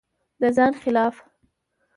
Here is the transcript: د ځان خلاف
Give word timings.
د 0.41 0.43
ځان 0.55 0.73
خلاف 0.81 1.15